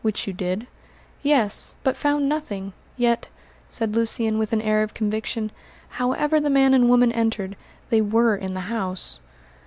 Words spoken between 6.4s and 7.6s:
the man and woman entered,